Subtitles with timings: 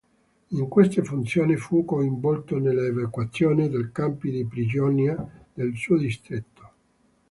[0.49, 6.69] In queste funzione fu coinvolto nell'evacuazione dei campi di prigionia nel suo distretto.